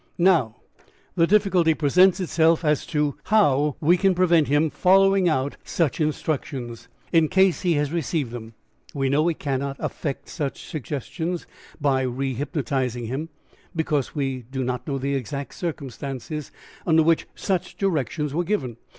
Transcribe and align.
"Now, 0.17 0.55
the 1.13 1.27
difficulty 1.27 1.75
presents 1.75 2.19
itself 2.19 2.65
as 2.65 2.87
to 2.87 3.19
how 3.25 3.75
we 3.79 3.97
can 3.97 4.15
prevent 4.15 4.47
him 4.47 4.71
following 4.71 5.29
out 5.29 5.57
such 5.63 6.01
instructions, 6.01 6.87
in 7.13 7.27
case 7.27 7.61
he 7.61 7.73
has 7.73 7.91
received 7.91 8.31
them. 8.31 8.55
We 8.95 9.09
know 9.09 9.21
we 9.21 9.35
cannot 9.35 9.75
affect 9.77 10.27
such 10.27 10.65
suggestions 10.65 11.45
by 11.79 12.01
re 12.01 12.33
hypnotizing 12.33 13.05
him, 13.05 13.29
because 13.75 14.15
we 14.15 14.45
do 14.49 14.63
not 14.63 14.87
know 14.87 14.97
the 14.97 15.13
exact 15.13 15.53
circumstances 15.53 16.51
under 16.83 17.03
which 17.03 17.27
such 17.35 17.77
directions 17.77 18.33
were 18.33 18.43
given. 18.43 18.77